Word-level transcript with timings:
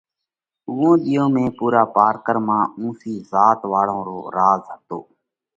اُوئون 0.67 0.97
ۮِيئون 1.07 1.29
۾ 1.43 1.45
پُورا 1.57 1.83
پارڪر 1.95 2.37
مانه 2.47 2.67
اُونسِي 2.79 3.13
ذات 3.31 3.59
واۯون 3.71 3.99
رو 4.07 4.17
راز 4.35 4.61
هتو۔ 4.73 4.99